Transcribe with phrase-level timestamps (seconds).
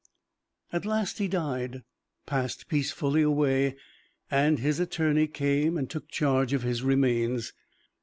[0.73, 1.83] At last he died
[2.25, 3.75] passed peacefully away
[4.31, 7.53] and his attorney came and took charge of his remains.